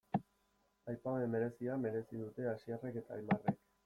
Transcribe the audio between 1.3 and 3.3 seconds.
berezia merezi dute Asierrek eta